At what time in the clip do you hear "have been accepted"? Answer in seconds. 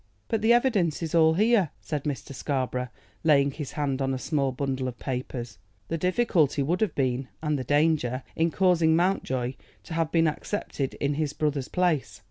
9.93-10.95